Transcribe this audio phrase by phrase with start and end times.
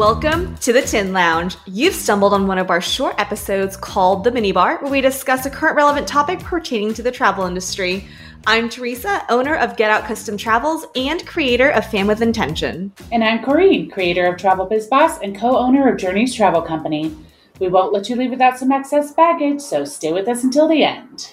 [0.00, 1.58] Welcome to the Tin Lounge.
[1.66, 5.50] You've stumbled on one of our short episodes called The Minibar, where we discuss a
[5.50, 8.08] current relevant topic pertaining to the travel industry.
[8.46, 12.94] I'm Teresa, owner of Get Out Custom Travels and creator of Fan with Intention.
[13.12, 17.14] And I'm Corrine, creator of Travel Biz Boss and co owner of Journeys Travel Company.
[17.58, 20.82] We won't let you leave without some excess baggage, so stay with us until the
[20.82, 21.30] end.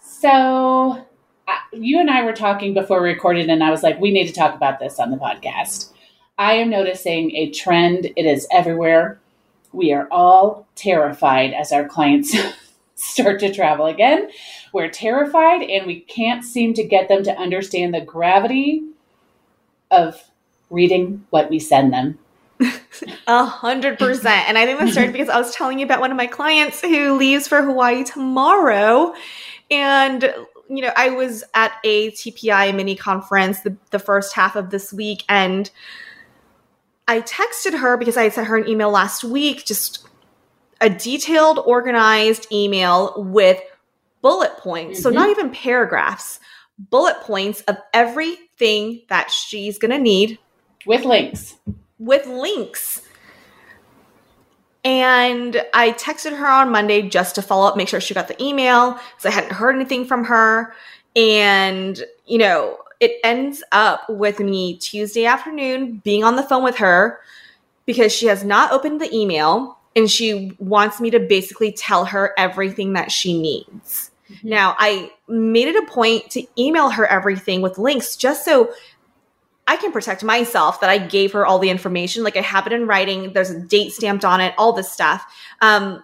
[0.00, 1.04] So,
[1.48, 4.28] uh, you and I were talking before we recorded, and I was like, we need
[4.28, 5.90] to talk about this on the podcast.
[6.38, 9.18] I am noticing a trend, it is everywhere.
[9.72, 12.34] We are all terrified as our clients
[12.94, 14.30] start to travel again.
[14.72, 18.84] We're terrified, and we can't seem to get them to understand the gravity
[19.90, 20.22] of
[20.70, 22.18] reading what we send them.
[23.26, 24.48] A hundred percent.
[24.48, 26.80] And I think that started because I was telling you about one of my clients
[26.80, 29.14] who leaves for Hawaii tomorrow.
[29.70, 30.22] And
[30.68, 34.92] you know, I was at a TPI mini conference the, the first half of this
[34.92, 35.70] week, and
[37.08, 40.06] I texted her because I had sent her an email last week, just
[40.80, 43.60] a detailed, organized email with
[44.20, 44.98] bullet points.
[44.98, 45.02] Mm-hmm.
[45.02, 45.40] So, not mm-hmm.
[45.40, 46.38] even paragraphs,
[46.78, 50.38] bullet points of everything that she's going to need.
[50.86, 51.56] With links.
[51.98, 53.02] With links.
[54.84, 58.42] And I texted her on Monday just to follow up, make sure she got the
[58.42, 60.74] email because I hadn't heard anything from her.
[61.16, 66.76] And, you know, it ends up with me Tuesday afternoon being on the phone with
[66.78, 67.20] her
[67.86, 72.34] because she has not opened the email and she wants me to basically tell her
[72.36, 74.10] everything that she needs.
[74.30, 74.48] Mm-hmm.
[74.48, 78.72] Now, I made it a point to email her everything with links just so
[79.66, 82.24] I can protect myself that I gave her all the information.
[82.24, 85.24] Like I have it in writing, there's a date stamped on it, all this stuff.
[85.60, 86.02] Um,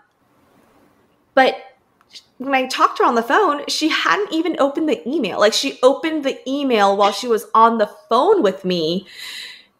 [1.35, 1.57] but
[2.39, 5.39] when I talked to her on the phone, she hadn't even opened the email.
[5.39, 9.07] Like she opened the email while she was on the phone with me.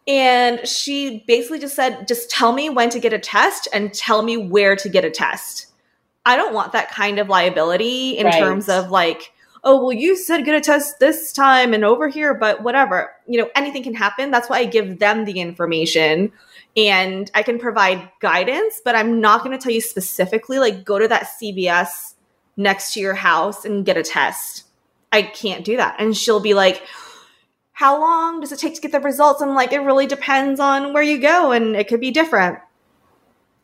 [0.07, 4.21] And she basically just said, just tell me when to get a test and tell
[4.21, 5.67] me where to get a test.
[6.25, 8.39] I don't want that kind of liability in right.
[8.39, 12.35] terms of like, oh, well, you said get a test this time and over here,
[12.35, 13.11] but whatever.
[13.27, 14.31] You know, anything can happen.
[14.31, 16.31] That's why I give them the information
[16.77, 20.99] and I can provide guidance, but I'm not going to tell you specifically, like, go
[20.99, 22.14] to that CVS
[22.57, 24.63] next to your house and get a test.
[25.11, 25.95] I can't do that.
[25.99, 26.83] And she'll be like,
[27.73, 29.41] how long does it take to get the results?
[29.41, 32.59] I'm like, it really depends on where you go and it could be different.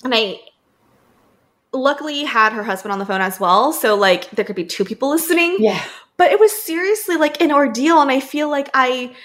[0.03, 0.39] And I
[1.71, 3.71] luckily had her husband on the phone as well.
[3.71, 5.57] So like there could be two people listening.
[5.59, 5.81] Yeah.
[6.17, 8.01] But it was seriously like an ordeal.
[8.01, 9.15] And I feel like I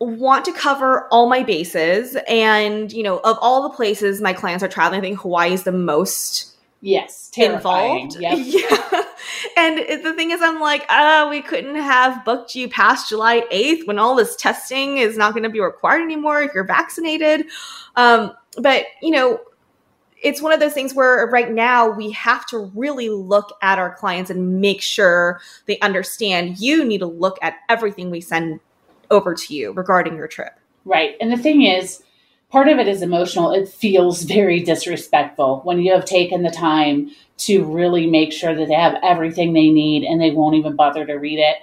[0.00, 2.16] want to cover all my bases.
[2.28, 5.62] And, you know, of all the places my clients are traveling, I think Hawaii is
[5.62, 8.16] the most yes involved.
[8.18, 8.38] Yep.
[8.46, 9.04] Yeah.
[9.56, 13.86] and the thing is, I'm like, oh, we couldn't have booked you past July 8th
[13.86, 17.46] when all this testing is not going to be required anymore if you're vaccinated.
[17.96, 19.40] Um, but, you know,
[20.22, 23.94] it's one of those things where right now we have to really look at our
[23.94, 28.60] clients and make sure they understand you need to look at everything we send
[29.10, 30.58] over to you regarding your trip.
[30.84, 31.16] Right.
[31.20, 32.02] And the thing is,
[32.50, 33.52] part of it is emotional.
[33.52, 38.68] It feels very disrespectful when you have taken the time to really make sure that
[38.68, 41.56] they have everything they need and they won't even bother to read it.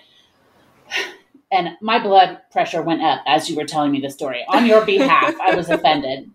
[1.51, 4.43] And my blood pressure went up as you were telling me the story.
[4.47, 6.31] On your behalf, I was offended.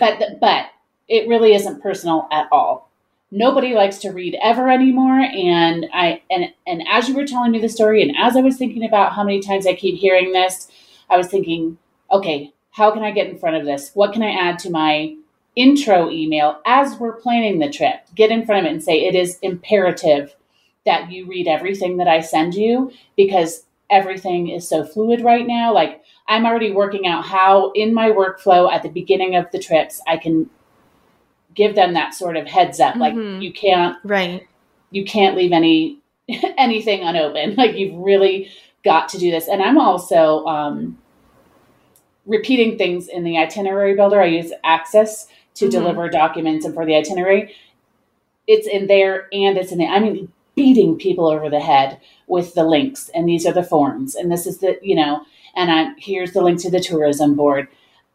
[0.00, 0.66] But but
[1.08, 2.90] it really isn't personal at all.
[3.30, 7.60] Nobody likes to read ever anymore and I and and as you were telling me
[7.60, 10.68] the story and as I was thinking about how many times I keep hearing this,
[11.10, 11.76] I was thinking,
[12.10, 13.92] okay, how can I get in front of this?
[13.94, 15.16] What can I add to my
[15.56, 18.00] intro email as we're planning the trip?
[18.14, 20.36] Get in front of it and say it is imperative
[20.84, 25.72] that you read everything that I send you because everything is so fluid right now.
[25.72, 30.02] Like I'm already working out how in my workflow at the beginning of the trips
[30.06, 30.50] I can
[31.54, 32.94] give them that sort of heads up.
[32.94, 33.00] Mm-hmm.
[33.00, 34.46] Like you can't right.
[34.90, 36.00] You can't leave any
[36.58, 37.56] anything unopened.
[37.56, 38.50] Like you've really
[38.84, 39.48] got to do this.
[39.48, 40.98] And I'm also um
[42.26, 44.20] repeating things in the itinerary builder.
[44.20, 45.70] I use Axus to mm-hmm.
[45.70, 47.54] deliver documents and for the itinerary.
[48.46, 49.88] It's in there and it's in there.
[49.88, 54.14] I mean, beating people over the head with the links and these are the forms
[54.14, 55.24] and this is the, you know,
[55.54, 57.68] and I here's the link to the tourism board.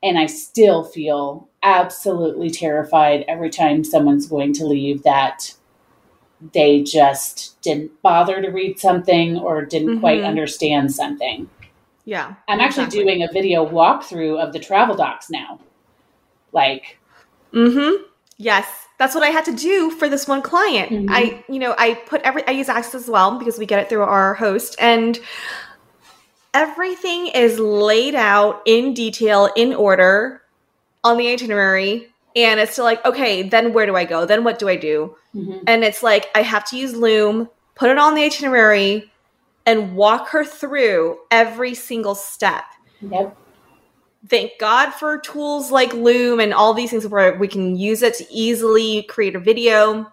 [0.04, 5.54] And I still feel absolutely terrified every time someone's going to leave that
[6.54, 10.00] they just didn't bother to read something or didn't mm-hmm.
[10.00, 11.50] quite understand something.
[12.06, 12.36] Yeah.
[12.48, 15.59] I'm actually doing a video walkthrough of the travel docs now.
[16.51, 17.00] Like,
[17.53, 18.03] mm-hmm.
[18.38, 18.68] Yes.
[18.98, 20.92] That's what I had to do for this one client.
[20.92, 21.09] Mm-hmm.
[21.12, 23.89] I, you know, I put every, I use Axus as well because we get it
[23.89, 25.19] through our host and
[26.53, 30.42] everything is laid out in detail, in order.
[31.03, 34.25] on the itinerary and it's still like, okay, then where do I go?
[34.25, 35.15] Then what do I do?
[35.36, 35.63] Mhm.
[35.65, 39.11] And it's like I have to use Loom, put it on the itinerary,
[39.66, 42.66] and walk her through every single step.
[43.02, 43.38] Yep.
[44.28, 48.16] Thank God for tools like Loom and all these things where we can use it
[48.16, 50.12] to easily create a video.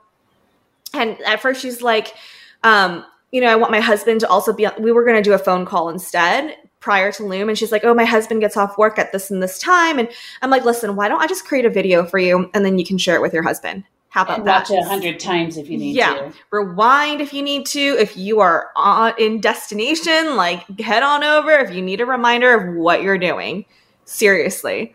[0.94, 2.14] And at first she's like,
[2.62, 5.22] um, you know, I want my husband to also be on, we were going to
[5.22, 7.50] do a phone call instead prior to Loom.
[7.50, 9.98] And she's like, oh, my husband gets off work at this and this time.
[9.98, 10.08] And
[10.40, 12.86] I'm like, listen, why don't I just create a video for you and then you
[12.86, 13.84] can share it with your husband?
[14.10, 14.60] How about And that?
[14.62, 16.14] watch it a hundred times if you need Yeah.
[16.14, 16.32] to.
[16.50, 21.50] rewind if you need to if you are on in destination like head on over
[21.50, 23.64] if you need a reminder of what you're doing
[24.06, 24.94] seriously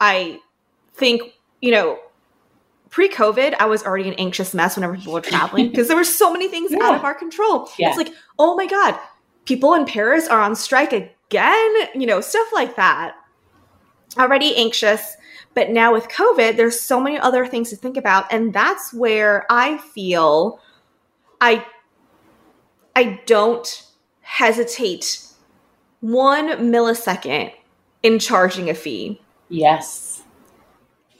[0.00, 0.38] i
[0.94, 1.20] think
[1.60, 1.98] you know
[2.90, 6.32] pre-covid i was already an anxious mess whenever people were traveling because there were so
[6.32, 7.88] many things out of our control Yeah.
[7.88, 8.98] it's like oh my god
[9.44, 13.14] people in paris are on strike again you know stuff like that
[14.18, 15.16] already anxious
[15.54, 19.46] but now with covid there's so many other things to think about and that's where
[19.50, 20.60] i feel
[21.40, 21.64] i
[22.96, 23.86] i don't
[24.20, 25.20] hesitate
[26.00, 27.52] one millisecond
[28.02, 30.22] in charging a fee Yes.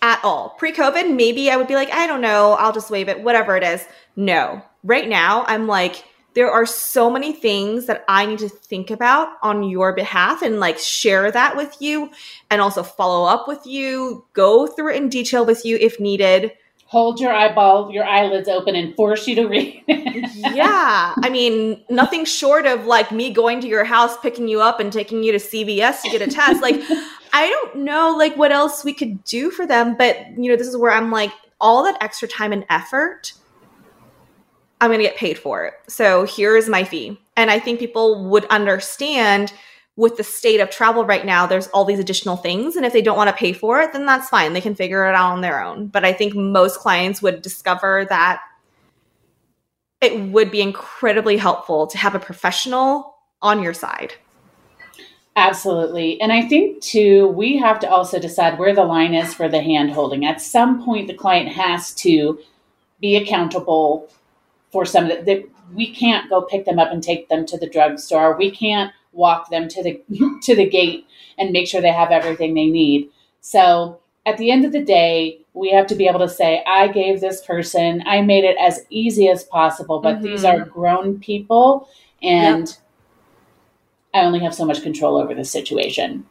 [0.03, 0.51] at all.
[0.59, 3.57] Pre COVID, maybe I would be like, I don't know, I'll just waive it, whatever
[3.57, 3.87] it is.
[4.17, 4.61] No.
[4.83, 6.05] Right now, I'm like,
[6.35, 10.61] there are so many things that I need to think about on your behalf and
[10.61, 12.11] like share that with you
[12.51, 16.53] and also follow up with you, go through it in detail with you if needed.
[16.87, 19.83] Hold your eyeball, your eyelids open, and force you to read.
[19.89, 21.15] yeah.
[21.17, 24.93] I mean, nothing short of like me going to your house, picking you up, and
[24.93, 26.63] taking you to CVS to get a test.
[26.63, 26.77] Like,
[27.33, 29.97] I don't know, like, what else we could do for them.
[29.97, 33.33] But, you know, this is where I'm like, all that extra time and effort,
[34.81, 35.75] I'm going to get paid for it.
[35.88, 37.19] So here's my fee.
[37.37, 39.53] And I think people would understand
[39.97, 42.76] with the state of travel right now, there's all these additional things.
[42.76, 44.53] And if they don't want to pay for it, then that's fine.
[44.53, 45.87] They can figure it out on their own.
[45.87, 48.43] But I think most clients would discover that
[50.00, 54.15] it would be incredibly helpful to have a professional on your side.
[55.37, 56.21] Absolutely.
[56.21, 59.61] And I think too, we have to also decide where the line is for the
[59.61, 60.25] hand holding.
[60.25, 62.38] At some point, the client has to
[63.00, 64.09] be accountable
[64.75, 67.56] for some of the, that we can't go pick them up and take them to
[67.56, 68.37] the drugstore.
[68.37, 70.03] We can't walk them to the
[70.43, 71.06] to the gate
[71.38, 73.09] and make sure they have everything they need.
[73.41, 76.88] So at the end of the day, we have to be able to say, I
[76.88, 80.53] gave this person, I made it as easy as possible, but these Mhm.
[80.53, 81.88] are grown people
[82.21, 82.76] and
[84.12, 86.26] I only have so much control over the situation.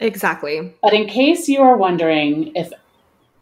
[0.00, 0.72] Exactly.
[0.82, 2.72] But in case you are wondering if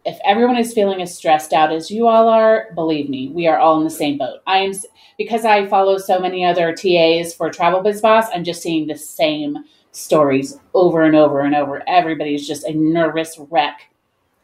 [0.04, 3.58] if everyone is feeling as stressed out as you all are, believe me, we are
[3.58, 4.40] all in the same boat.
[4.46, 4.72] I am
[5.16, 8.26] because I follow so many other TAs for Travel Biz Boss.
[8.34, 9.58] I'm just seeing the same
[9.92, 11.82] stories over and over and over.
[11.86, 13.88] Everybody's just a nervous wreck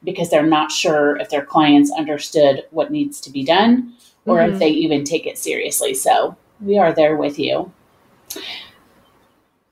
[0.05, 3.95] because they're not sure if their clients understood what needs to be done
[4.27, 4.59] or if Mhm.
[4.59, 5.95] they even take it seriously.
[5.95, 7.73] So we are there with you.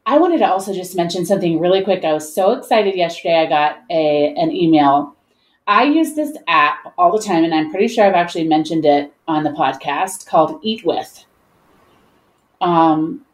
[0.06, 2.04] I wanted to also just mention something really quick.
[2.04, 3.40] I was so excited yesterday.
[3.40, 5.15] I got a an email.
[5.66, 9.12] I use this app all the time, and I'm pretty sure I've actually mentioned it
[9.26, 11.24] on the podcast called Eat With.
[12.60, 13.26] Um,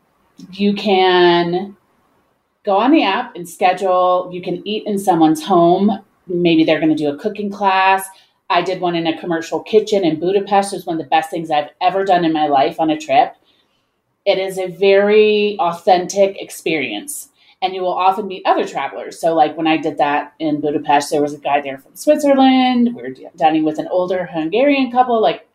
[0.52, 1.76] you can
[2.64, 4.30] go on the app and schedule.
[4.32, 6.02] You can eat in someone's home.
[6.26, 8.08] Maybe they're going to do a cooking class.
[8.48, 10.72] I did one in a commercial kitchen in Budapest.
[10.72, 12.98] It was one of the best things I've ever done in my life on a
[12.98, 13.34] trip.
[14.24, 17.30] It is a very authentic experience,
[17.62, 19.18] and you will often meet other travelers.
[19.18, 22.94] So, like when I did that in Budapest, there was a guy there from Switzerland.
[22.94, 25.48] We were dining with an older Hungarian couple, like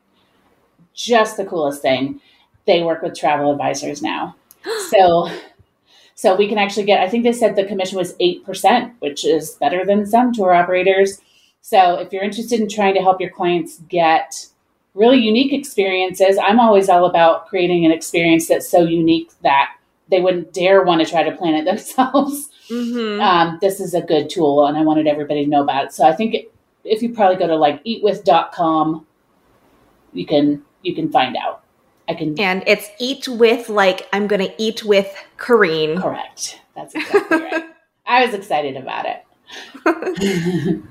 [0.94, 2.22] just the coolest thing.
[2.66, 4.36] They work with travel advisors now.
[4.90, 5.30] So,
[6.16, 9.52] so we can actually get, I think they said the commission was 8%, which is
[9.52, 11.22] better than some tour operators.
[11.62, 14.48] So if you're interested in trying to help your clients get
[14.96, 19.77] really unique experiences, I'm always all about creating an experience that's so unique that
[20.10, 22.50] they wouldn't dare want to try to plan it themselves.
[22.70, 23.22] Mm-hmm.
[23.22, 25.94] Um, this is a good tool and I wanted everybody to know about it.
[25.94, 26.36] So I think
[26.84, 29.06] if you probably go to like eatwith.com,
[30.14, 31.64] you can, you can find out.
[32.10, 36.02] I can and it's eat with like I'm gonna eat with Kareen.
[36.02, 36.62] Correct.
[36.76, 37.66] That's exactly right.
[38.06, 39.26] I was excited about it.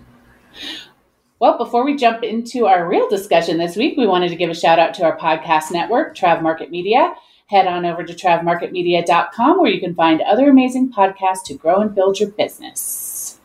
[1.39, 4.55] well, before we jump into our real discussion this week, we wanted to give a
[4.55, 7.15] shout out to our podcast network, Trav Market Media.
[7.47, 11.95] Head on over to travmarketmedia.com where you can find other amazing podcasts to grow and
[11.95, 13.39] build your business.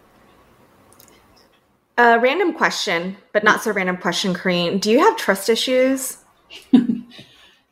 [1.97, 4.79] A random question, but not so random question, Kareen.
[4.81, 6.17] Do you have trust issues?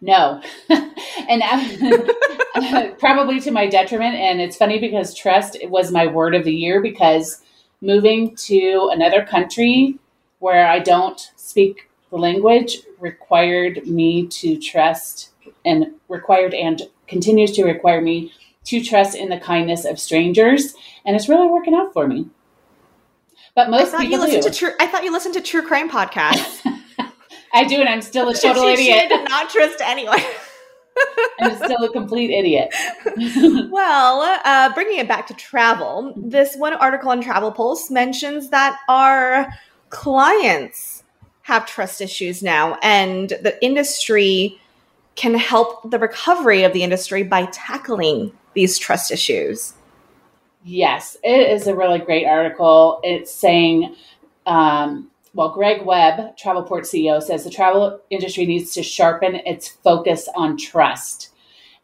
[0.02, 0.42] No.
[0.70, 2.08] and I-
[2.56, 4.16] um, probably to my detriment.
[4.16, 7.42] And it's funny because trust was my word of the year because
[7.82, 9.98] moving to another country
[10.40, 15.32] where I don't speak the language required me to trust
[15.66, 18.32] and required and continues to require me
[18.66, 20.74] to trust in the kindness of strangers.
[21.06, 22.28] And it's really working out for me.
[23.56, 24.50] But most I people you listened do.
[24.50, 24.72] to true.
[24.80, 26.62] I thought you listened to true crime podcasts.
[27.54, 29.10] I do, and I'm still a total idiot.
[29.10, 30.22] Did not trust anyone.
[31.40, 32.74] I'm still a complete idiot.
[33.72, 38.78] well, uh, bringing it back to travel, this one article on Travel Pulse mentions that
[38.90, 39.48] our
[39.90, 41.04] clients
[41.44, 44.60] have trust issues now, and the industry
[45.20, 49.74] can help the recovery of the industry by tackling these trust issues.
[50.64, 53.02] Yes, it is a really great article.
[53.04, 53.98] It's saying,
[54.46, 60.30] um, well, Greg Webb, Travelport CEO, says the travel industry needs to sharpen its focus
[60.38, 61.32] on trust.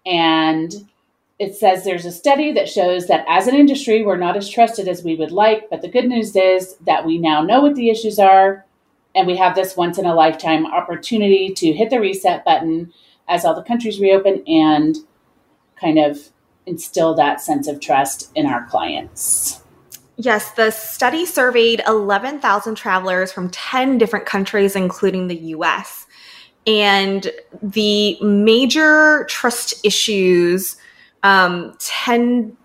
[0.05, 0.87] And
[1.37, 4.87] it says there's a study that shows that as an industry, we're not as trusted
[4.87, 5.69] as we would like.
[5.69, 8.65] But the good news is that we now know what the issues are,
[9.13, 12.93] and we have this once in a lifetime opportunity to hit the reset button
[13.27, 14.98] as all the countries reopen and
[15.79, 16.29] kind of
[16.65, 19.62] instill that sense of trust in our clients.
[20.17, 26.05] Yes, the study surveyed 11,000 travelers from 10 different countries, including the US.
[26.65, 27.29] And
[27.62, 30.77] the major trust issues
[31.24, 32.55] um, tend,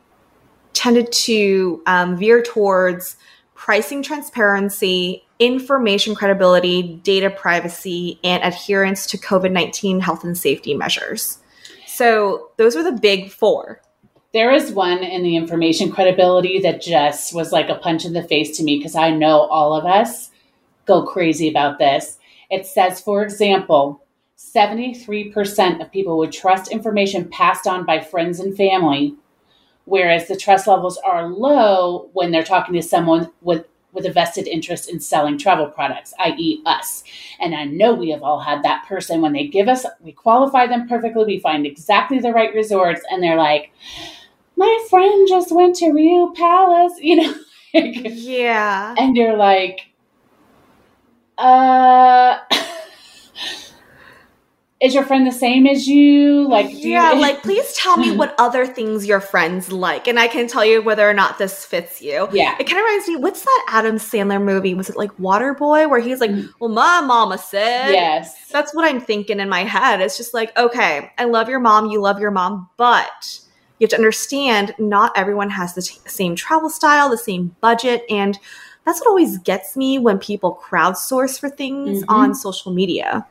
[0.75, 3.17] tended to um, veer towards
[3.55, 11.39] pricing transparency, information credibility, data privacy, and adherence to COVID 19 health and safety measures.
[11.87, 13.81] So those are the big four.
[14.33, 18.23] There is one in the information credibility that just was like a punch in the
[18.23, 20.31] face to me because I know all of us
[20.87, 22.19] go crazy about this.
[22.49, 24.05] It says, for example,
[24.39, 29.15] 73% of people would trust information passed on by friends and family,
[29.85, 34.47] whereas the trust levels are low when they're talking to someone with with a vested
[34.47, 37.03] interest in selling travel products, i.e., us.
[37.41, 40.67] And I know we have all had that person when they give us, we qualify
[40.67, 43.73] them perfectly, we find exactly the right resorts, and they're like,
[44.57, 47.35] my friend just went to Riu Palace, you know.
[47.73, 48.95] yeah.
[48.99, 49.87] And you're like,
[51.39, 52.39] uh,
[54.81, 56.49] is your friend the same as you?
[56.49, 60.27] Like, yeah, you- like please tell me what other things your friends like, and I
[60.27, 62.29] can tell you whether or not this fits you.
[62.33, 62.55] Yeah.
[62.59, 64.73] It kind of reminds me, what's that Adam Sandler movie?
[64.75, 68.49] Was it like Waterboy, where he's like, "Well, my mama said." Yes.
[68.51, 70.01] That's what I'm thinking in my head.
[70.01, 73.41] It's just like, okay, I love your mom, you love your mom, but
[73.79, 78.05] you have to understand not everyone has the t- same travel style, the same budget,
[78.11, 78.39] and
[78.87, 82.05] that's what always gets me when people crowdsource for things Mhm.
[82.09, 83.27] on social media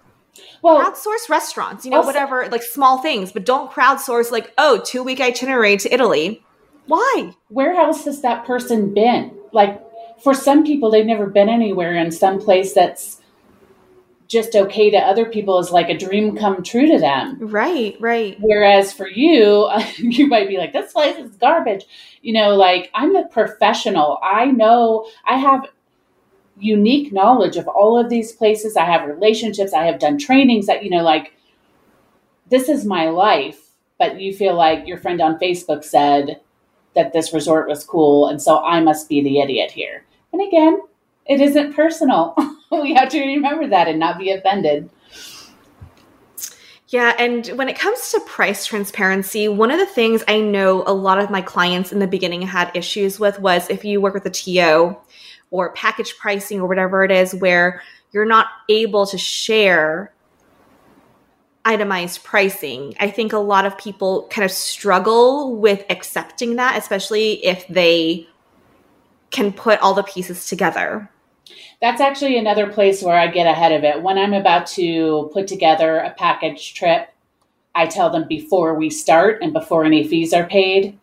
[0.62, 4.82] Well, crowdsource restaurants, you know, Also- whatever, like small things, but don't crowdsource like, oh,
[4.86, 6.44] two week itinerary to Italy.
[6.88, 7.34] Why?
[7.50, 9.32] where else has that person been?
[9.52, 9.80] Like,
[10.24, 13.22] for some people, they've never been anywhere, and some place that's
[14.28, 17.38] just okay to other people is like a dream come true to them.
[17.40, 18.38] Right, right.
[18.40, 19.68] Whereas for you,
[19.98, 21.86] you might be like, this place is garbage.
[22.22, 24.20] You know, like I'm a professional.
[24.22, 25.66] I know I have
[26.60, 28.76] unique knowledge of all of these places.
[28.76, 29.74] I have relationships.
[29.74, 31.34] I have done trainings that, you know, like
[32.50, 33.70] this is my life.
[33.98, 36.40] But you feel like your friend on Facebook said
[36.96, 38.28] that this resort was cool.
[38.28, 40.06] And so I must be the idiot here.
[40.32, 40.82] And again,
[41.26, 42.36] it isn't personal.
[42.72, 44.90] we have to remember that and not be offended.
[46.88, 50.94] Yeah, and when it comes to price transparency, one of the things I know a
[50.94, 54.26] lot of my clients in the beginning had issues with was if you work with
[54.26, 54.98] a TO
[55.52, 60.14] or package pricing or whatever it is, where you're not able to share
[61.66, 62.96] itemized pricing.
[63.00, 68.28] I think a lot of people kind of struggle with accepting that, especially if they
[69.32, 71.10] can put all the pieces together.
[71.82, 74.02] That's actually another place where I get ahead of it.
[74.02, 77.10] When I'm about to put together a package trip,
[77.76, 80.98] I tell them before we start and before any fees are paid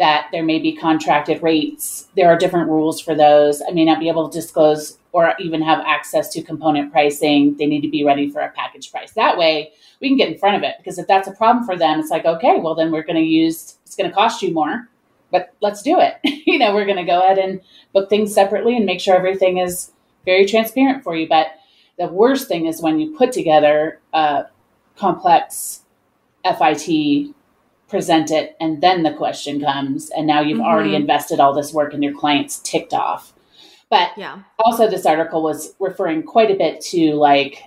[0.00, 2.08] that there may be contracted rates.
[2.16, 3.60] There are different rules for those.
[3.60, 7.54] I may not be able to disclose or even have access to component pricing.
[7.58, 9.12] They need to be ready for a package price.
[9.12, 11.76] That way, we can get in front of it because if that's a problem for
[11.76, 14.54] them, it's like, okay, well, then we're going to use, it's going to cost you
[14.54, 14.88] more,
[15.30, 16.14] but let's do it.
[16.46, 17.60] you know, we're going to go ahead and
[17.92, 19.92] book things separately and make sure everything is
[20.24, 21.28] very transparent for you.
[21.28, 21.48] But
[21.98, 24.44] the worst thing is when you put together a
[24.96, 25.82] complex
[26.42, 27.34] FIT,
[27.90, 30.64] present it, and then the question comes, and now you've Mhm.
[30.64, 33.32] already invested all this work and your client's ticked off.
[33.90, 34.38] But Yeah.
[34.64, 37.64] also, this article was referring quite a bit to like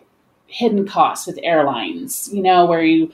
[0.48, 3.12] hidden costs with airlines, you know, where you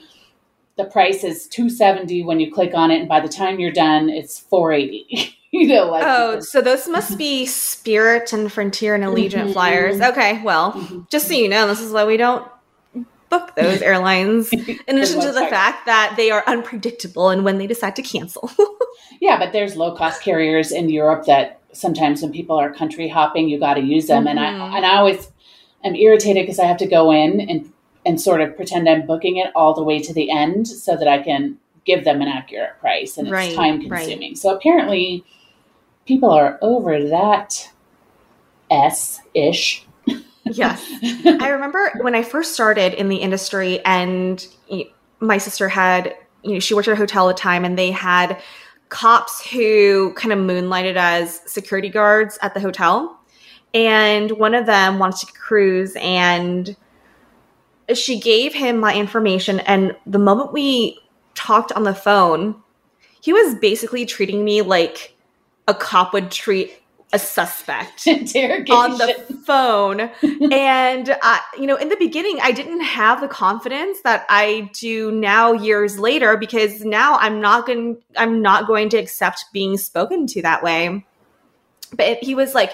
[0.76, 4.08] the price is 270 when you click on it and by the time you're done
[4.08, 9.48] it's 480 you know, like oh, so those must be Spirit and Frontier and Allegiant
[9.48, 9.52] Mhm.
[9.52, 10.00] flyers.
[10.00, 11.10] Okay, well, Mhm.
[11.10, 12.46] just so you know, this is why we don't
[13.30, 14.52] book those airlines.
[14.52, 15.50] In addition to the right.
[15.50, 18.50] fact that they are unpredictable and when they decide to cancel.
[19.20, 23.48] Yeah, but there's low cost carriers in Europe that sometimes when people are country hopping,
[23.50, 24.26] you got to use them.
[24.26, 24.60] And Mhm.
[24.72, 25.30] I and I always
[25.84, 27.70] am irritated because I have to go in and
[28.06, 31.06] and sort of pretend I'm booking it all the way to the end so that
[31.06, 34.06] I can give them an accurate price, and it's Right, time right.
[34.06, 34.36] consuming.
[34.36, 35.22] So apparently,
[36.06, 37.70] people are over that
[38.70, 39.84] s ish.
[40.50, 40.86] Yes.
[41.02, 44.46] I remember when I first started in the industry, and
[45.20, 47.90] my sister had, you know, she worked at a hotel at the time, and they
[47.90, 48.40] had
[48.88, 53.18] cops who kind of moonlighted as security guards at the hotel.
[53.72, 56.76] And one of them wanted to cruise, and
[57.94, 59.60] she gave him my information.
[59.60, 60.98] And the moment we
[61.34, 62.60] talked on the phone,
[63.20, 65.16] he was basically treating me like
[65.68, 68.06] a cop would treat a suspect
[68.70, 69.14] on the
[69.44, 70.00] phone.
[70.52, 75.10] And uh, you know in the beginning i didn't have the confidence that i do
[75.10, 80.26] now years later because now i'm not going i'm not going to accept being spoken
[80.28, 81.04] to that way.
[81.92, 82.72] But it- he was like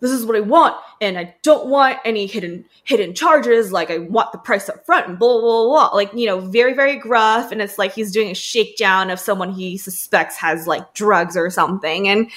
[0.00, 3.96] this is what i want and i don't want any hidden hidden charges like i
[3.98, 7.50] want the price up front and blah blah blah like you know very very gruff
[7.50, 11.48] and it's like he's doing a shakedown of someone he suspects has like drugs or
[11.50, 12.08] something.
[12.08, 12.30] And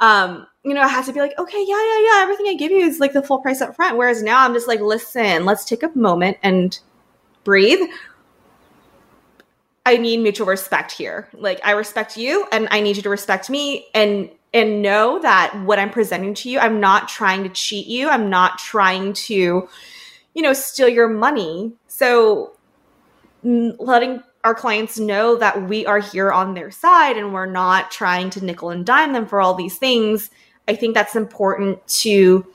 [0.00, 2.70] um, you know, I had to be like, okay, yeah, yeah, yeah, everything I give
[2.70, 3.96] you is like the full price up front.
[3.96, 6.78] Whereas now I'm just like, listen, let's take a moment and
[7.44, 7.80] breathe.
[9.86, 11.28] I need mutual respect here.
[11.32, 15.58] Like I respect you and I need you to respect me and and know that
[15.64, 18.08] what I'm presenting to you, I'm not trying to cheat you.
[18.08, 19.68] I'm not trying to,
[20.34, 21.72] you know, steal your money.
[21.86, 22.56] So
[23.44, 27.90] mm, letting our clients know that we are here on their side and we're not
[27.90, 30.30] trying to nickel and dime them for all these things.
[30.68, 32.46] I think that's important to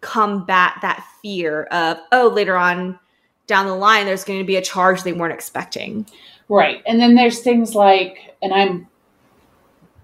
[0.00, 2.98] combat that fear of, oh, later on
[3.46, 6.06] down the line, there's going to be a charge they weren't expecting.
[6.48, 6.82] Right.
[6.86, 8.88] And then there's things like, and I'm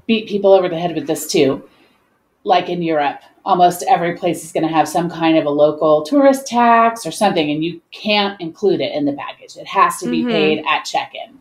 [0.06, 1.68] beat people over the head with this too.
[2.48, 6.02] Like in Europe, almost every place is going to have some kind of a local
[6.02, 9.54] tourist tax or something, and you can't include it in the package.
[9.58, 10.30] It has to be Mhm.
[10.30, 11.38] paid at check in.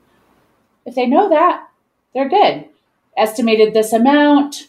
[0.86, 1.65] If they know that,
[2.13, 2.65] they're good.
[3.15, 4.67] Estimated this amount,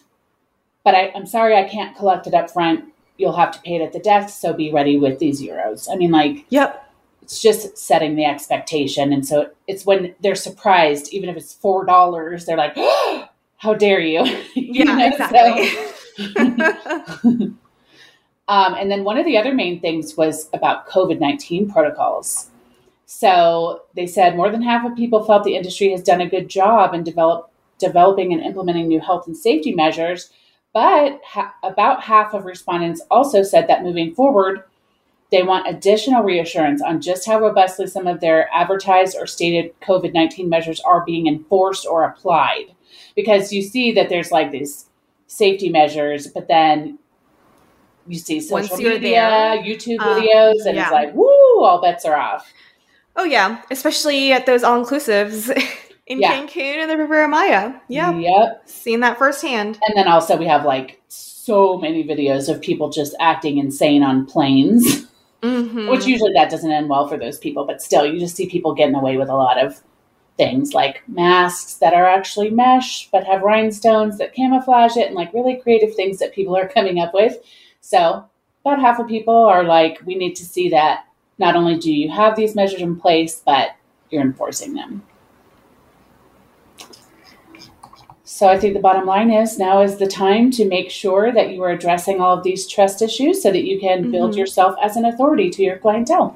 [0.85, 2.85] but I, I'm sorry I can't collect it up front.
[3.17, 5.89] You'll have to pay it at the desk, so be ready with these euros.
[5.91, 6.89] I mean, like, Yep.
[7.21, 11.85] it's just setting the expectation and so it's when they're surprised even if it's four
[11.85, 12.75] dollars they're like
[13.57, 14.23] how dare you
[14.55, 15.67] You Yeah, know, exactly.
[15.67, 15.93] so-
[17.23, 17.57] um,
[18.47, 22.49] and then one of the other main things was about covid-19 protocols
[23.05, 26.47] so they said more than half of people felt the industry has done a good
[26.47, 30.31] job in develop, developing and implementing new health and safety measures
[30.73, 34.63] but ha- about half of respondents also said that moving forward
[35.31, 40.13] they want additional reassurance on just how robustly some of their advertised or stated COVID
[40.13, 42.75] 19 measures are being enforced or applied.
[43.15, 44.85] Because you see that there's like these
[45.29, 46.99] safety measures, but then
[48.07, 50.83] you see social media, there, YouTube um, videos, and yeah.
[50.83, 52.51] it's like, woo, all bets are off.
[53.15, 53.61] oh, yeah.
[53.71, 55.49] Especially at those all inclusives
[56.07, 56.33] in Yeah.
[56.33, 57.73] Cancun and the Riviera Maya.
[57.87, 58.17] Yeah.
[58.17, 58.63] Yep.
[58.67, 59.77] Seen that firsthand.
[59.87, 64.25] And then also we have like so many videos of people just acting insane on
[64.25, 65.05] planes.
[65.41, 65.87] Mm-hmm.
[65.87, 68.73] which usually that doesn't end well for those people but still you just see people
[68.75, 69.81] getting away with a lot of
[70.39, 75.33] things like masks that are actually mesh but have rhinestones that camouflage it and like
[75.33, 77.35] really creative things that people are coming up with.
[77.81, 78.23] So
[78.63, 81.05] about half of people are like we need to see that.
[81.39, 83.75] Not only do you have these measures in place but
[84.09, 85.03] you're enforcing them.
[88.23, 91.49] So i think the bottom line is now is the time to make sure that
[91.51, 94.37] you are addressing all of these trust issues so that you can build Mhm.
[94.37, 96.33] yourself as an authority to your clientele.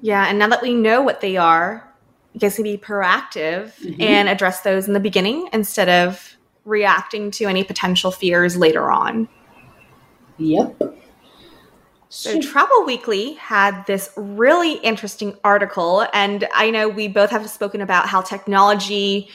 [0.00, 1.89] Yeah, and now that we know what they are,
[2.38, 4.00] guys can be proactive Mhm.
[4.00, 9.28] and address those in the beginning instead of reacting to any potential fears later on.
[10.38, 10.96] Yep.
[12.08, 17.80] So, Travel Weekly had this really interesting article, and I know we both have spoken
[17.80, 19.28] about how technology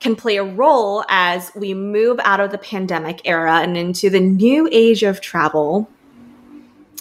[0.00, 4.20] can play a role as we move out of the pandemic era and into the
[4.20, 5.88] new age of travel.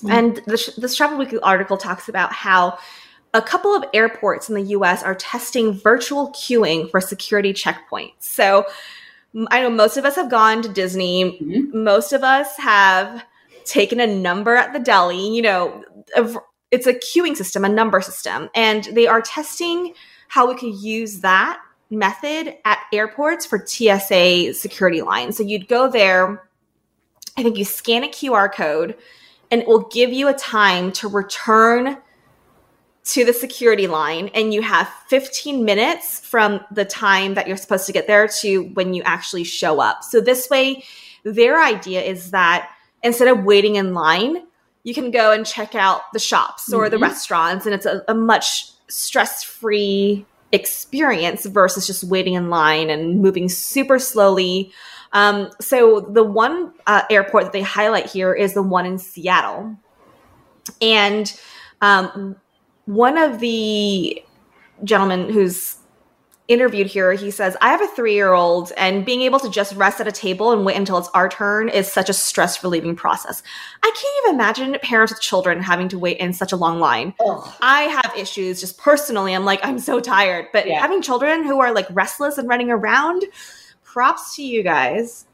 [0.03, 0.11] Mhm.
[0.11, 2.77] And this, this Travel Weekly article talks about how
[3.33, 8.13] a couple of airports in the US are testing virtual queuing for security checkpoints.
[8.19, 8.65] So,
[9.51, 11.73] I know most of us have gone to Disney, Mhm.
[11.73, 13.23] most of us have
[13.65, 15.83] taken a number at the deli you know
[16.71, 19.93] it's a queuing system a number system and they are testing
[20.29, 25.37] how we could use that method at airports for TSA security lines.
[25.37, 26.47] So you'd go there,
[27.37, 28.95] I think you scan a QR code,
[29.51, 31.97] and it will give you a time to return
[33.09, 37.87] to the security line and you have 15 minutes from the time that you're supposed
[37.87, 40.03] to get there to when you actually show up.
[40.03, 40.83] So this way
[41.23, 42.69] their idea is that
[43.01, 44.43] instead of waiting in line,
[44.83, 46.91] you can go and check out the shops or mm-hmm.
[46.91, 53.21] the restaurants and it's a, a much stress-free experience versus just waiting in line and
[53.21, 54.71] moving super slowly.
[55.13, 59.77] Um, so the one uh, airport that they highlight here is the one in Seattle.
[60.81, 61.31] And
[61.81, 62.35] um,
[62.89, 64.19] one of the
[64.83, 65.75] gentlemen who's
[66.47, 69.75] interviewed here, he says, I have a three year old, and being able to just
[69.75, 72.95] rest at a table and wait until it's our turn is such a stress relieving
[72.95, 73.43] process.
[73.83, 77.13] I can't even imagine parents with children having to wait in such a long line.
[77.23, 77.47] Ugh.
[77.61, 79.35] I have issues just personally.
[79.35, 80.47] I'm like, I'm so tired.
[80.51, 80.79] But yeah.
[80.79, 83.23] having children who are like restless and running around,
[83.91, 85.25] props to you guys.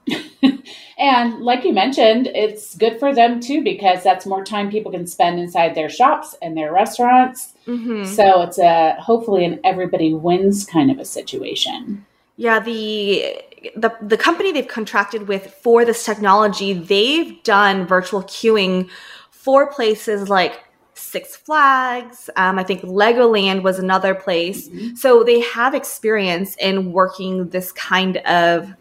[0.98, 5.06] and like you mentioned, it's good for them too because that's more time people can
[5.06, 7.54] spend inside their shops and their restaurants.
[7.68, 8.06] Mm-hmm.
[8.06, 12.06] So it's a hopefully an everybody wins kind of a situation.
[12.38, 13.36] Yeah, the
[13.76, 18.90] the the company they've contracted with for this technology, they've done virtual queuing
[19.32, 20.65] for places like
[20.98, 22.30] Six Flags.
[22.36, 24.70] Um, I think Legoland was another place.
[24.70, 24.96] Mm-hmm.
[24.96, 28.74] So they have experience in working this kind of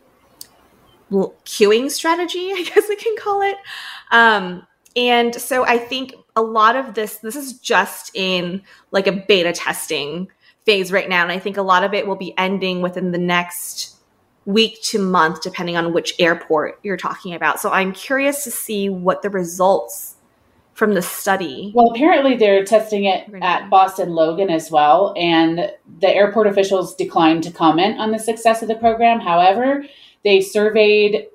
[1.11, 3.57] queuing strategy, I guess we can call it.
[4.11, 9.13] Um, and so I think a lot of this, this is just in like a
[9.13, 10.29] beta testing
[10.65, 11.23] phase right now.
[11.23, 13.97] And I think a lot of it will be ending within the next
[14.47, 17.61] week to month, depending on which airport you're talking about.
[17.61, 20.14] So I'm curious to see what the results
[20.75, 21.73] from the study.
[21.75, 25.15] Well, apparently they're testing it at Boston Logan as well.
[25.17, 29.21] And the airport officials declined to comment on the success of the program.
[29.21, 29.85] However,
[30.25, 31.29] they surveyed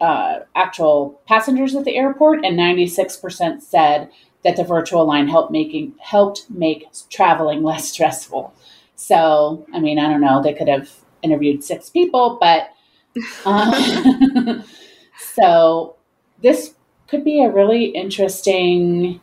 [0.00, 4.08] uh, actual passengers at the airport, and 96% said
[4.44, 8.54] that the virtual line helped making helped make traveling less stressful.
[8.94, 10.42] So, I mean, I don't know.
[10.42, 10.90] They could have
[11.22, 12.70] interviewed six people, but
[13.44, 14.64] um,
[15.34, 15.96] so
[16.40, 16.74] this
[17.08, 19.20] could be a really interesting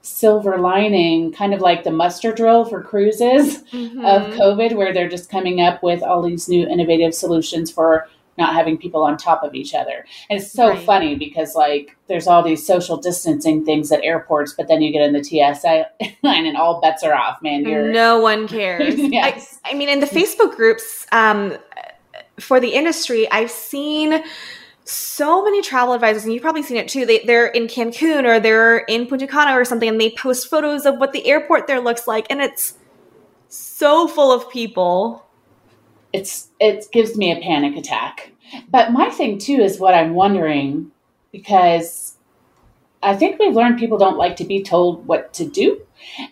[0.00, 4.04] silver lining, kind of like the muster drill for cruises mm-hmm.
[4.04, 8.54] of COVID, where they're just coming up with all these new innovative solutions for not
[8.54, 10.06] having people on top of each other.
[10.30, 10.86] And it's so right.
[10.86, 15.02] funny because like there's all these social distancing things at airports, but then you get
[15.02, 15.86] in the TSA
[16.22, 17.64] line and all bets are off, man.
[17.64, 17.90] You're...
[17.90, 18.94] No one cares.
[18.96, 19.58] yes.
[19.64, 21.58] I, I mean, in the Facebook groups um,
[22.38, 24.22] for the industry, I've seen
[24.88, 27.04] so many travel advisors, and you've probably seen it too.
[27.04, 30.86] They, they're in Cancun or they're in Punta Cana or something, and they post photos
[30.86, 32.74] of what the airport there looks like, and it's
[33.48, 35.26] so full of people.
[36.12, 38.32] It's it gives me a panic attack.
[38.70, 40.90] But my thing too is what I'm wondering
[41.32, 42.16] because
[43.02, 45.82] I think we've learned people don't like to be told what to do.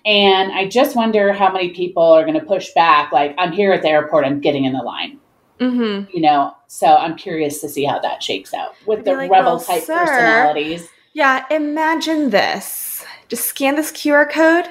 [0.07, 3.73] And I just wonder how many people are going to push back, like, I'm here
[3.73, 5.19] at the airport, I'm getting in the line.
[5.61, 6.11] Mm-hmm.
[6.15, 9.57] You know, so I'm curious to see how that shakes out with the like, rebel
[9.57, 10.89] well, type sir, personalities.
[11.13, 13.05] Yeah, imagine this.
[13.29, 14.69] Just scan this QR code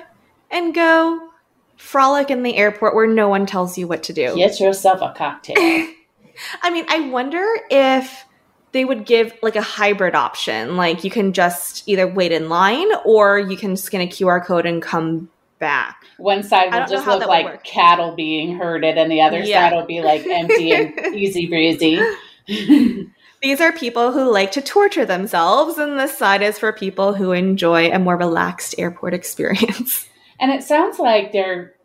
[0.52, 1.30] and go
[1.78, 4.36] frolic in the airport where no one tells you what to do.
[4.36, 5.56] Get yourself a cocktail.
[6.62, 8.26] I mean, I wonder if
[8.72, 10.76] they would give like a hybrid option.
[10.76, 14.66] Like you can just either wait in line or you can scan a QR code
[14.66, 15.30] and come
[15.66, 16.06] back.
[16.18, 19.70] One side will just look like cattle being herded, and the other yeah.
[19.70, 22.00] side will be like empty and easy breezy.
[23.42, 27.32] These are people who like to torture themselves, and this side is for people who
[27.32, 30.08] enjoy a more relaxed airport experience.
[30.38, 31.76] And it sounds like they're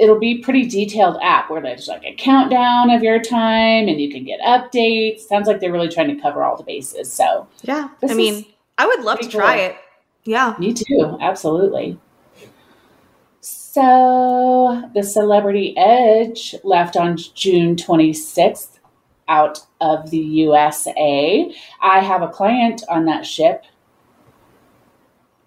[0.00, 4.10] it'll be pretty detailed app where there's like a countdown of your time and you
[4.10, 5.20] can get updates.
[5.20, 7.08] Sounds like they're really trying to cover all the bases.
[7.12, 8.44] So yeah, I mean,
[8.78, 9.66] I would love to try cool.
[9.66, 9.76] it.
[10.24, 11.18] Yeah, me too.
[11.20, 12.00] Absolutely.
[13.70, 18.78] So the Celebrity Edge left on June 26th
[19.28, 21.54] out of the USA.
[21.82, 23.64] I have a client on that ship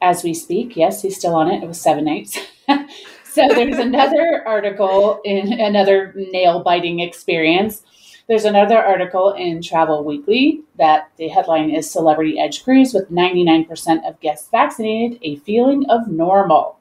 [0.04, 0.78] as we speak.
[0.78, 1.64] Yes, he's still on it.
[1.64, 2.38] It was seven nights.
[3.24, 7.82] so there's another article in another nail biting experience.
[8.28, 14.08] There's another article in Travel Weekly that the headline is Celebrity Edge Cruise with 99%
[14.08, 16.78] of guests vaccinated, a feeling of normal.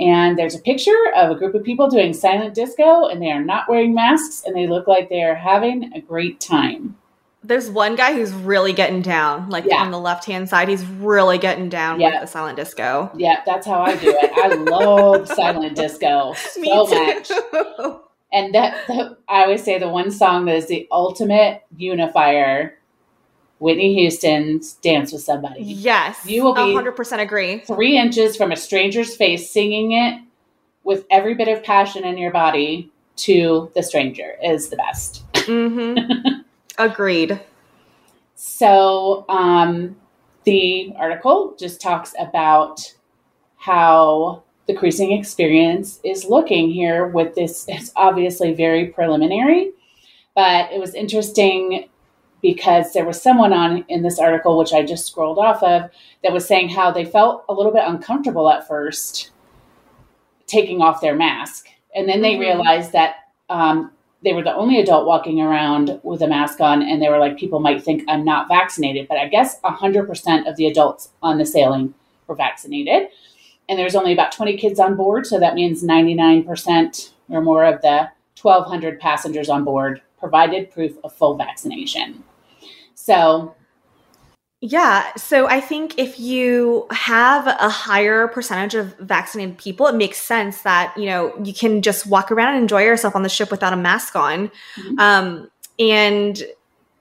[0.00, 3.44] And there's a picture of a group of people doing silent disco, and they are
[3.44, 6.96] not wearing masks, and they look like they are having a great time.
[7.44, 9.82] There's one guy who's really getting down, like yeah.
[9.82, 10.68] on the left hand side.
[10.68, 12.12] He's really getting down yeah.
[12.12, 13.10] with the silent disco.
[13.16, 14.30] Yeah, that's how I do it.
[14.32, 17.32] I love silent disco so much.
[18.32, 22.78] And that, that I always say the one song that is the ultimate unifier
[23.62, 25.62] Whitney Houston's Dance with Somebody.
[25.62, 26.26] Yes.
[26.26, 27.60] You will be 100% agree.
[27.60, 30.20] Three inches from a stranger's face, singing it
[30.82, 35.22] with every bit of passion in your body to the stranger is the best.
[35.32, 36.40] Mm-hmm.
[36.78, 37.40] Agreed.
[38.34, 39.94] So, um,
[40.42, 42.80] the article just talks about
[43.58, 47.64] how the cruising experience is looking here with this.
[47.68, 49.70] It's obviously very preliminary,
[50.34, 51.88] but it was interesting
[52.42, 55.90] because there was someone on in this article, which I just scrolled off of,
[56.22, 59.30] that was saying how they felt a little bit uncomfortable at first
[60.46, 61.68] taking off their mask.
[61.94, 62.40] And then they mm-hmm.
[62.40, 63.14] realized that
[63.48, 63.92] um,
[64.24, 67.38] they were the only adult walking around with a mask on, and they were like,
[67.38, 69.06] people might think I'm not vaccinated.
[69.08, 71.94] But I guess 100% of the adults on the sailing
[72.26, 73.08] were vaccinated.
[73.68, 77.80] And there's only about 20 kids on board, so that means 99% or more of
[77.82, 82.24] the 1,200 passengers on board provided proof of full vaccination.
[83.04, 83.56] So,
[84.60, 85.12] yeah.
[85.16, 90.62] So I think if you have a higher percentage of vaccinated people, it makes sense
[90.62, 93.72] that, you know, you can just walk around and enjoy yourself on the ship without
[93.72, 94.52] a mask on.
[94.76, 94.98] Mm-hmm.
[95.00, 96.40] Um, and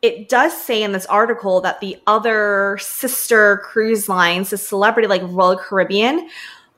[0.02, 5.22] it does say in this article that the other sister cruise lines, the celebrity like
[5.24, 6.28] Royal Caribbean,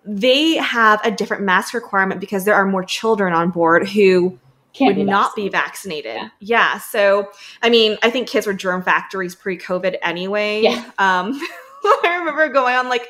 [0.04, 4.38] they have a different mask requirement because there are more children on board who
[4.74, 6.16] can't would be not be vaccinated.
[6.16, 6.30] Yeah.
[6.40, 6.78] yeah.
[6.80, 7.30] So,
[7.62, 10.62] I mean, I think kids were germ factories pre COVID anyway.
[10.64, 10.84] Yeah.
[10.98, 11.40] Um,
[11.86, 13.08] I remember going on like,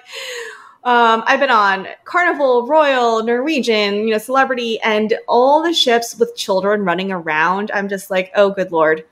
[0.84, 6.36] um, I've been on Carnival, Royal, Norwegian, you know, Celebrity, and all the ships with
[6.36, 7.72] children running around.
[7.74, 9.06] I'm just like, oh, good lord.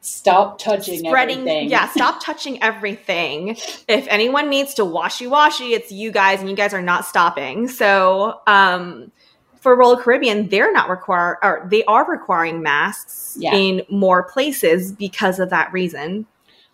[0.00, 1.68] Stop touching Spreading, everything.
[1.68, 3.58] Yeah, stop touching everything.
[3.88, 7.68] If anyone needs to washy washy, it's you guys, and you guys are not stopping.
[7.68, 9.12] So, um,
[9.60, 13.54] for Royal Caribbean, they're not require or they are requiring masks yeah.
[13.54, 16.26] in more places because of that reason.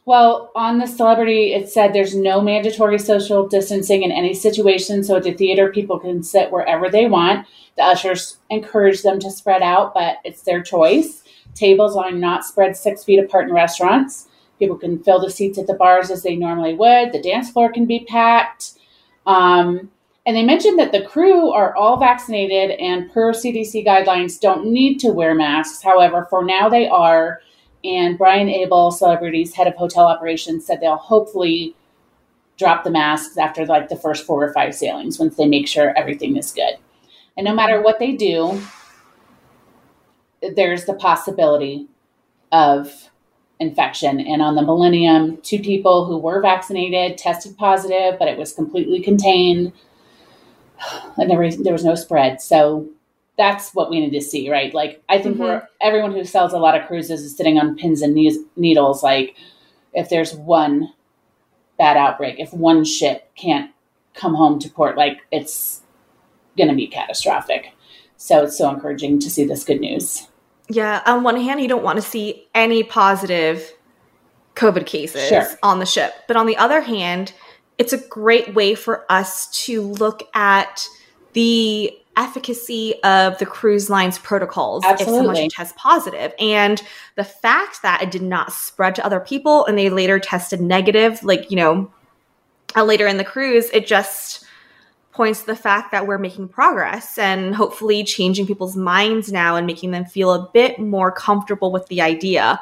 [0.07, 5.03] Well, on the celebrity, it said there's no mandatory social distancing in any situation.
[5.03, 7.47] So at the theater, people can sit wherever they want.
[7.77, 11.23] The ushers encourage them to spread out, but it's their choice.
[11.55, 14.29] Tables are not spread six feet apart in restaurants.
[14.59, 17.13] People can fill the seats at the bars as they normally would.
[17.13, 18.73] The dance floor can be packed.
[19.27, 19.91] Um,
[20.27, 24.99] and they mentioned that the crew are all vaccinated and per CDC guidelines don't need
[25.01, 25.83] to wear masks.
[25.83, 27.41] However, for now they are.
[27.85, 31.77] And Brian Abel, Celebrities head of hotel operations, said they'll hopefully
[32.57, 35.97] drop the masks after like the first four or five sailings once they make sure
[35.99, 36.77] everything is good.
[37.37, 38.63] And no matter what they do,
[40.55, 41.89] there's the possibility
[42.51, 43.11] of
[43.61, 44.21] infection.
[44.21, 49.03] And on the Millennium, two people who were vaccinated tested positive, but it was completely
[49.03, 49.73] contained
[51.17, 52.41] and there was there was no spread.
[52.41, 52.89] So
[53.37, 54.73] that's what we need to see, right?
[54.73, 55.45] Like I think mm-hmm.
[55.45, 58.15] we're everyone who sells a lot of cruises is sitting on pins and
[58.57, 59.03] needles.
[59.03, 59.37] Like
[59.93, 60.93] if there's one
[61.79, 63.71] bad outbreak, if one ship can't
[64.15, 65.83] come home to port, like it's
[66.57, 67.73] going to be catastrophic.
[68.17, 70.29] So it's so encouraging to see this good news.
[70.69, 73.73] Yeah, on one hand, you don't want to see any positive
[74.55, 75.47] COVID cases sure.
[75.63, 77.33] on the ship, but on the other hand,
[77.79, 80.89] it's a great way for us to look at
[81.33, 85.19] the efficacy of the cruise line's protocols Absolutely.
[85.19, 86.33] if someone tests positive.
[86.39, 86.81] And
[87.17, 91.23] the fact that it did not spread to other people and they later tested negative,
[91.25, 91.91] like, you know,
[92.77, 94.45] uh, later in the cruise, it just
[95.13, 99.67] points to the fact that we're making progress and hopefully changing people's minds now and
[99.67, 102.61] making them feel a bit more comfortable with the idea.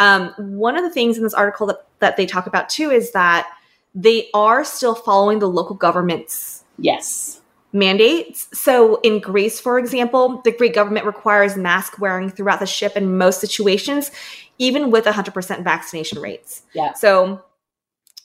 [0.00, 3.12] Um, one of the things in this article that, that they talk about too is
[3.12, 3.48] that
[3.94, 7.40] they are still following the local government's yes
[7.74, 8.48] mandates.
[8.52, 13.18] So in Greece, for example, the Greek government requires mask wearing throughout the ship in
[13.18, 14.12] most situations,
[14.58, 16.62] even with 100% vaccination rates.
[16.72, 16.92] Yeah.
[16.94, 17.42] So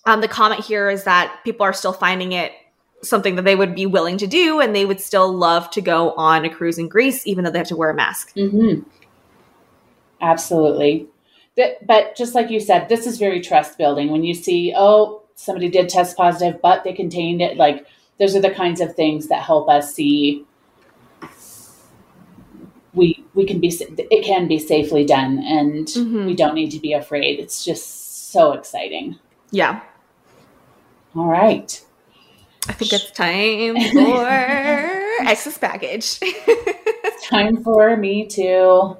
[0.05, 2.51] um, the comment here is that people are still finding it
[3.01, 6.12] something that they would be willing to do, and they would still love to go
[6.12, 8.36] on a cruise in Greece, even though they have to wear a mask.
[8.36, 8.82] Mm-hmm.
[10.21, 11.08] Absolutely.
[11.55, 14.12] But, but just like you said, this is very trust building.
[14.12, 17.56] When you see, oh, somebody did test positive, but they contained it.
[17.56, 17.88] Like
[18.19, 20.45] those are the kinds of things that help us see
[22.93, 26.25] we we can be it can be safely done, and mm-hmm.
[26.25, 27.39] we don't need to be afraid.
[27.39, 29.17] It's just so exciting.
[29.52, 29.82] Yeah.
[31.15, 31.82] All right.
[32.67, 34.28] I think it's time for
[35.28, 36.19] excess baggage.
[36.21, 38.97] it's time for me to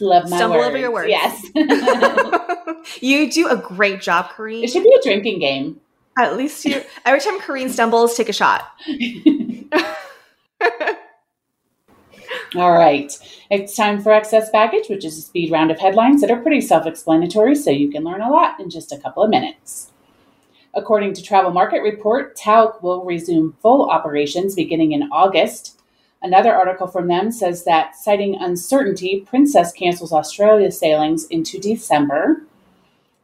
[0.00, 0.68] my Stumble words.
[0.68, 1.08] over your words.
[1.08, 1.46] Yes.
[3.00, 4.64] you do a great job, Kareen.
[4.64, 5.80] It should be a drinking game.
[6.18, 6.82] At least you.
[7.04, 8.66] Every time Kareen stumbles, take a shot.
[12.56, 13.12] All right.
[13.50, 16.60] It's time for excess baggage, which is a speed round of headlines that are pretty
[16.60, 19.92] self explanatory, so you can learn a lot in just a couple of minutes.
[20.74, 25.77] According to Travel Market Report, Tauck will resume full operations beginning in August.
[26.20, 32.42] Another article from them says that, citing uncertainty, Princess cancels Australia sailings into December.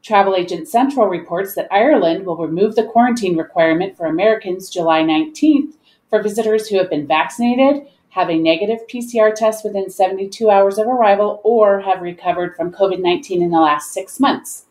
[0.02, 5.74] Travel Agent Central reports that Ireland will remove the quarantine requirement for Americans July 19th
[6.09, 10.87] for visitors who have been vaccinated, have a negative PCR test within 72 hours of
[10.87, 14.66] arrival, or have recovered from COVID 19 in the last six months.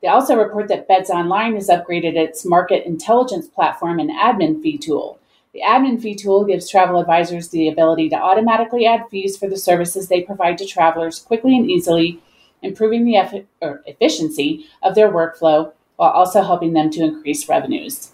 [0.00, 4.78] They also report that Beds Online has upgraded its market intelligence platform and admin fee
[4.78, 5.18] tool.
[5.58, 9.56] The admin fee tool gives travel advisors the ability to automatically add fees for the
[9.56, 12.22] services they provide to travelers quickly and easily,
[12.62, 18.12] improving the eff- efficiency of their workflow while also helping them to increase revenues.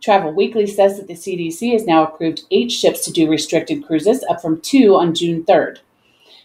[0.00, 4.24] Travel Weekly says that the CDC has now approved eight ships to do restricted cruises,
[4.30, 5.78] up from two on June 3rd.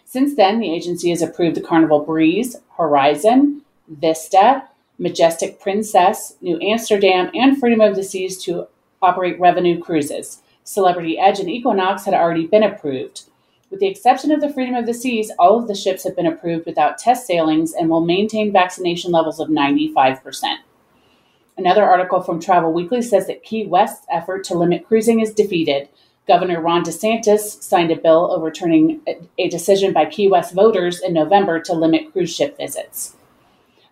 [0.05, 4.63] Since then, the agency has approved the Carnival Breeze, Horizon, Vista,
[4.97, 8.67] Majestic Princess, Nieuw Amsterdam, and Freedom of the Seas to
[9.03, 10.41] operate revenue cruises.
[10.63, 13.23] Celebrity Edge and Equinox had already been approved.
[13.69, 16.27] With the exception of the Freedom of the Seas, all of the ships have been
[16.27, 20.57] approved without test sailings and will maintain vaccination levels of 95%.
[21.57, 25.89] Another article from Travel Weekly says that Key West's effort to limit cruising is defeated.
[26.27, 29.01] Governor Ron DeSantis signed a bill overturning
[29.37, 33.15] a decision by Key West voters in November to limit cruise ship visits.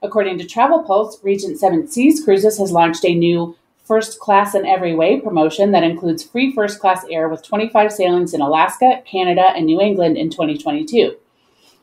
[0.02, 4.65] According to Travel Pulse, Regent Seven Seas Cruises has launched a new First Class in
[4.65, 9.52] Every Way promotion that includes free first class air with 25 sailings in Alaska, Canada,
[9.56, 11.15] and New England in 2022.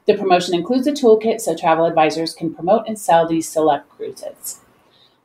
[0.07, 4.61] The promotion includes a toolkit so travel advisors can promote and sell these select cruises.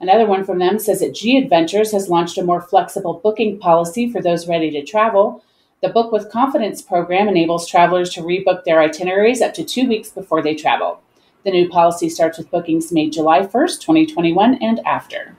[0.01, 4.11] Another one from them says that G Adventures has launched a more flexible booking policy
[4.11, 5.43] for those ready to travel.
[5.81, 10.09] The Book with Confidence program enables travelers to rebook their itineraries up to two weeks
[10.09, 10.99] before they travel.
[11.45, 15.37] The new policy starts with bookings made July 1st, 2021, and after.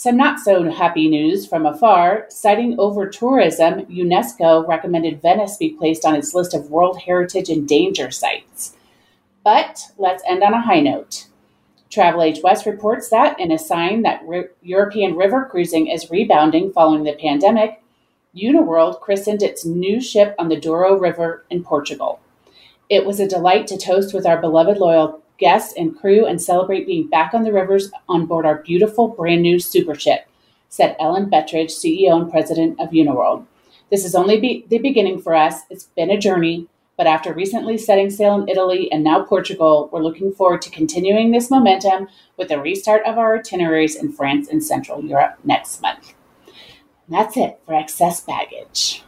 [0.00, 2.24] Some not so happy news from afar.
[2.30, 7.68] Citing over tourism, UNESCO recommended Venice be placed on its list of World Heritage and
[7.68, 8.74] Danger Sites.
[9.44, 11.26] But let's end on a high note.
[11.90, 16.72] Travel Age West reports that, in a sign that re- European river cruising is rebounding
[16.72, 17.82] following the pandemic,
[18.34, 22.20] Uniworld christened its new ship on the Douro River in Portugal.
[22.88, 26.86] It was a delight to toast with our beloved loyal guests and crew and celebrate
[26.86, 30.28] being back on the rivers on board our beautiful brand new super ship,
[30.68, 33.46] said Ellen Bettridge, CEO and president of Uniworld.
[33.90, 35.62] This is only be- the beginning for us.
[35.68, 40.02] It's been a journey, but after recently setting sail in Italy and now Portugal, we're
[40.02, 44.62] looking forward to continuing this momentum with the restart of our itineraries in France and
[44.62, 46.14] Central Europe next month.
[46.46, 49.02] And that's it for excess baggage.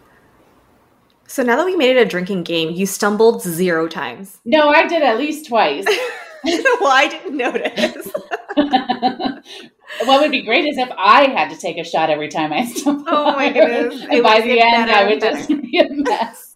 [1.33, 4.39] So now that we made it a drinking game, you stumbled zero times.
[4.45, 5.87] No, I did at least twice.
[6.45, 8.13] well, I didn't notice.
[10.05, 12.67] what would be great is if I had to take a shot every time I
[12.67, 13.09] stumbled.
[13.11, 14.05] Oh my goodness.
[14.11, 16.55] and by the end, I would just be a mess.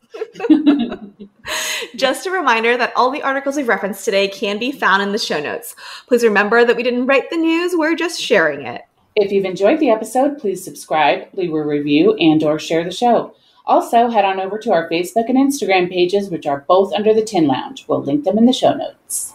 [1.96, 5.18] Just a reminder that all the articles we've referenced today can be found in the
[5.18, 5.74] show notes.
[6.06, 8.82] Please remember that we didn't write the news, we're just sharing it.
[9.14, 13.34] If you've enjoyed the episode, please subscribe, leave a review, and or share the show.
[13.66, 17.24] Also, head on over to our Facebook and Instagram pages, which are both under the
[17.24, 17.84] Tin Lounge.
[17.88, 19.34] We'll link them in the show notes.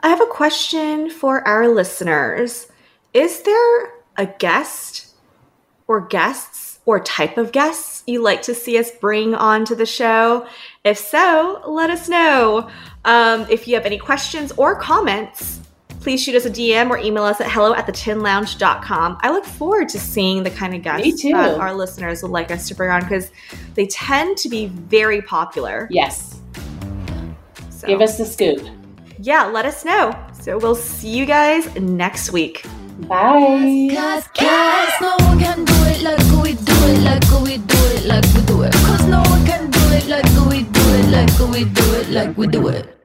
[0.00, 2.66] I have a question for our listeners.
[3.14, 5.14] Is there a guest
[5.86, 10.46] or guests or type of guests you like to see us bring onto the show?
[10.84, 12.68] If so, let us know.
[13.04, 15.60] Um, if you have any questions or comments,
[16.02, 19.18] please shoot us a DM or email us at hello at thetinlounge.com.
[19.20, 22.66] I look forward to seeing the kind of guests that our listeners would like us
[22.68, 23.30] to bring on because
[23.74, 25.86] they tend to be very popular.
[25.90, 26.40] Yes.
[27.70, 28.66] So, Give us the scoop.
[29.18, 30.12] Yeah, let us know.
[30.40, 32.64] So we'll see you guys next week.
[33.06, 33.88] Bye.
[33.92, 38.04] Cause, cause no one can do it like we do it, like we do it,
[38.06, 38.72] like we do it.
[38.72, 42.36] Cause no one can do it like we do it, like we do it, like
[42.36, 43.01] we do it.